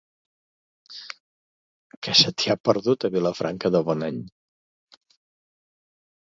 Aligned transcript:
Què 2.07 2.15
se 2.21 2.33
t'hi 2.37 2.51
ha 2.51 2.57
perdut, 2.71 3.07
a 3.09 3.13
Vilafranca 3.19 3.73
de 3.79 3.85
Bonany? 3.93 4.21